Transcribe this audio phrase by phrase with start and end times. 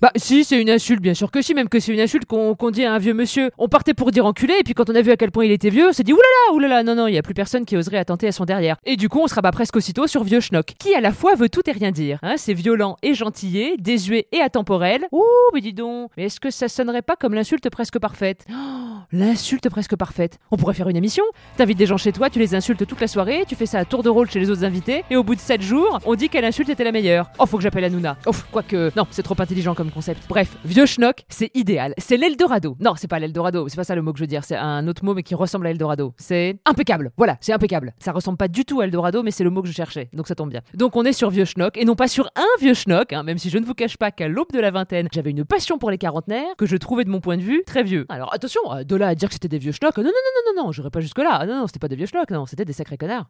[0.00, 2.70] Bah si, c'est une insulte, bien sûr que si, même que c'est une insulte qu'on
[2.70, 3.50] dit à un vieux monsieur.
[3.58, 5.50] On partait pour dire enculé, et puis quand on a vu à quel point il
[5.50, 7.76] était vieux, on s'est dit oulala, oulala, non, non, il y a plus personne qui
[7.76, 8.76] oserait attenter à son derrière.
[8.84, 11.34] Et du coup, on se rabat presque aussitôt sur vieux schnock, qui à la fois
[11.34, 12.18] veut tout et rien dire.
[12.22, 15.06] Hein, c'est violent et gentillé, désuet et atemporel.
[15.12, 18.44] Ouh, mais dis donc, mais est-ce que ça sonnerait pas comme l'insulte presque parfaite?
[18.50, 20.38] Oh, L'insulte presque parfaite.
[20.50, 21.24] On pourrait faire une émission.
[21.56, 23.86] T'invites des gens chez toi, tu les insultes toute la soirée, tu fais ça à
[23.86, 26.28] tour de rôle chez les autres invités, et au bout de 7 jours, on dit
[26.28, 27.30] quelle insulte était la meilleure.
[27.38, 28.18] Oh, faut que j'appelle Hanouna.
[28.26, 30.24] Oh, quoique, non, c'est trop intelligent comme concept.
[30.28, 31.94] Bref, vieux schnock, c'est idéal.
[31.96, 32.76] C'est l'Eldorado.
[32.80, 34.86] Non, c'est pas l'Eldorado, c'est pas ça le mot que je veux dire, c'est un
[34.86, 36.12] autre mot mais qui ressemble à Eldorado.
[36.18, 37.10] C'est impeccable.
[37.16, 37.94] Voilà, c'est impeccable.
[38.00, 40.28] Ça ressemble pas du tout à Eldorado, mais c'est le mot que je cherchais, donc
[40.28, 40.60] ça tombe bien.
[40.74, 43.38] Donc on est sur vieux schnock, et non pas sur un vieux schnock, hein, même
[43.38, 45.90] si je ne vous cache pas qu'à l'aube de la vingtaine, j'avais une passion pour
[45.90, 48.04] les quarantenaires, que je trouvais de mon point de vue très vieux.
[48.10, 50.66] Alors attention, euh, à dire que c'était des vieux schnock, non, non, non, non, non,
[50.66, 51.46] non, j'irai pas jusque-là.
[51.46, 53.26] Non, non, c'était pas des vieux schnock, non, c'était des sacrés connards.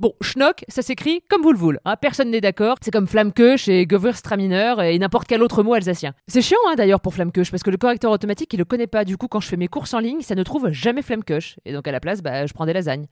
[0.00, 1.78] Bon, schnock, ça s'écrit comme vous le voulez.
[1.86, 2.76] Hein, personne n'est d'accord.
[2.82, 6.12] C'est comme flammekuche et Gewürztraminer et n'importe quel autre mot alsacien.
[6.26, 9.04] C'est chiant hein, d'ailleurs pour flammekuche parce que le correcteur automatique il le connaît pas.
[9.06, 11.56] Du coup, quand je fais mes courses en ligne, ça ne trouve jamais flammekuche.
[11.64, 13.06] Et donc à la place, bah, je prends des lasagnes.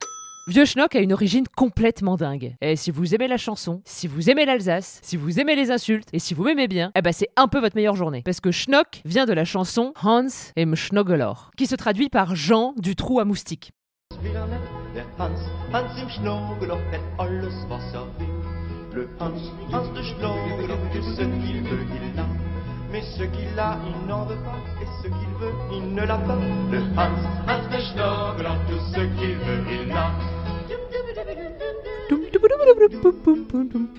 [0.48, 2.54] Vieux Schnock a une origine complètement dingue.
[2.60, 6.08] Et si vous aimez la chanson, si vous aimez l'Alsace, si vous aimez les insultes,
[6.12, 8.22] et si vous m'aimez bien, eh ben c'est un peu votre meilleure journée.
[8.24, 12.74] Parce que Schnock vient de la chanson Hans im Schnoggelor, qui se traduit par Jean
[12.76, 13.72] du trou à l'a.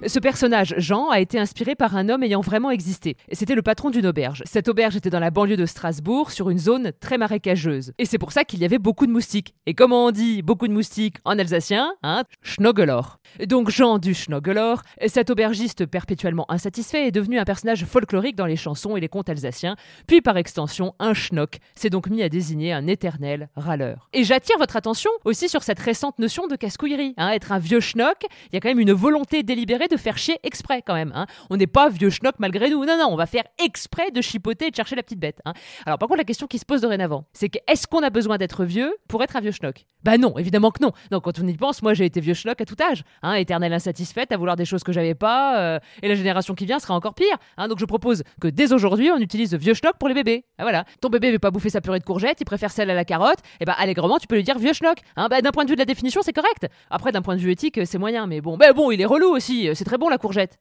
[0.06, 3.18] Ce personnage, Jean, a été inspiré par un homme ayant vraiment existé.
[3.32, 4.44] C'était le patron d'une auberge.
[4.46, 7.94] Cette auberge était dans la banlieue de Strasbourg, sur une zone très marécageuse.
[7.98, 9.56] Et c'est pour ça qu'il y avait beaucoup de moustiques.
[9.66, 12.24] Et comment on dit beaucoup de moustiques en alsacien Hein?
[12.42, 13.20] Schnoggelor.
[13.46, 18.56] Donc Jean du Schnoggelor, cet aubergiste perpétuellement insatisfait, est devenu un personnage folklorique dans les
[18.56, 19.76] chansons et les contes alsaciens,
[20.08, 24.10] puis par extension un schnock, s'est donc mis à désigner un éternel râleur.
[24.14, 27.14] Et j'attire votre attention aussi sur cette récente notion de casse-couillerie.
[27.18, 30.18] Hein, être un vieux schnock, il y a quand même une volonté délibérée de faire
[30.18, 31.12] chier exprès quand même.
[31.16, 31.26] Hein.
[31.50, 32.86] On n'est pas vieux schnock malgré nous.
[32.86, 35.42] Non, non, on va faire exprès de chipoter et de chercher la petite bête.
[35.46, 35.54] Hein.
[35.86, 38.38] Alors par contre, la question qui se pose dorénavant, c'est que est-ce qu'on a besoin
[38.38, 39.86] d'être vieux pour être un vieux schnock?
[40.04, 40.92] Bah non, évidemment que non.
[41.12, 43.04] Donc quand on y pense, moi j'ai été vieux schnock à tout âge.
[43.24, 46.66] Hein, éternel insatisfaite, à vouloir des choses que j'avais pas, euh, et la génération qui
[46.66, 47.38] vient sera encore pire.
[47.58, 47.68] Hein.
[47.68, 50.46] Donc je propose que dès aujourd'hui, on utilise vieux schnock pour les bébés.
[50.58, 52.94] Ah, voilà, ton bébé veut pas bouffer sa purée de courgettes, il préfère celle à
[52.94, 55.00] la carotte, et bah allègrement, tu peux lui dire vieux schnock.
[55.16, 55.28] Hein.
[55.30, 56.68] Bah, d'un point de vue de la définition, c'est correct.
[56.90, 59.30] Après, d'un point de vue éthique, c'est moyen, mais bon, bah bon, il est relou
[59.30, 59.70] aussi.
[59.74, 60.58] C'est très bon la courgette.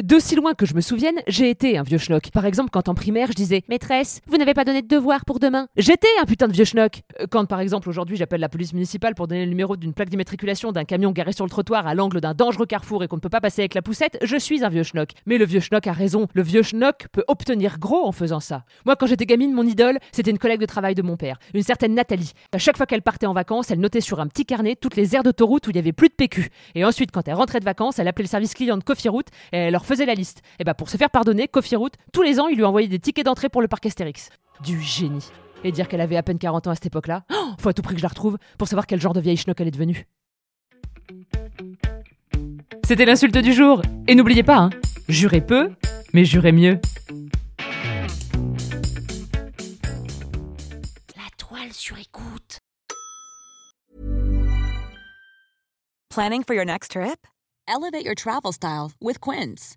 [0.00, 2.30] D'aussi loin que je me souvienne, j'ai été un vieux schnock.
[2.30, 5.38] Par exemple, quand en primaire, je disais Maîtresse, vous n'avez pas donné de devoir pour
[5.38, 5.66] demain.
[5.76, 7.02] J'étais un putain de vieux schnock.
[7.20, 10.08] Euh, Quand par exemple, aujourd'hui, j'appelle la police municipale pour donner le numéro d'une plaque
[10.08, 13.20] d'immatriculation d'un camion garé sur le trottoir à l'angle d'un dangereux carrefour et qu'on ne
[13.20, 15.10] peut pas passer avec la poussette, je suis un vieux schnock.
[15.26, 16.26] Mais le vieux schnock a raison.
[16.32, 18.64] Le vieux schnock peut obtenir gros en faisant ça.
[18.86, 21.62] Moi, quand j'étais gamine, mon idole, c'était une collègue de travail de mon père, une
[21.62, 22.32] certaine Nathalie.
[22.52, 25.14] À chaque fois qu'elle partait en vacances, elle notait sur un petit carnet toutes les
[25.14, 26.48] aires d'autoroute où il y avait plus de PQ.
[26.76, 29.26] Et ensuite, quand elle rentrait de vacances, elle appelait le service client de Coffee Route
[29.52, 30.42] et faisait la liste.
[30.58, 32.98] Et bah pour se faire pardonner, Coffee Route, tous les ans, il lui envoyait des
[32.98, 34.30] tickets d'entrée pour le parc Astérix.
[34.62, 35.28] Du génie.
[35.64, 37.82] Et dire qu'elle avait à peine 40 ans à cette époque-là, oh, faut à tout
[37.82, 40.06] prix que je la retrouve pour savoir quel genre de vieille schnock elle est devenue.
[42.84, 43.80] C'était l'insulte du jour.
[44.08, 44.70] Et n'oubliez pas, hein,
[45.08, 45.70] jurez peu,
[46.12, 46.80] mais jurez mieux.
[51.16, 52.58] La toile sur écoute.
[56.10, 57.26] Planning for your next trip?
[57.66, 59.76] Elevate your travel style with Quince.